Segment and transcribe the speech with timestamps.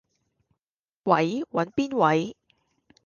[1.03, 2.35] 喂，搵邊位？